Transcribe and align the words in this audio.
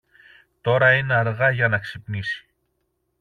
Τώρα 0.61 0.93
είναι 0.93 1.13
αργά 1.13 1.49
για 1.49 1.67
να 1.67 1.77
ξυπνήσει. 1.79 2.47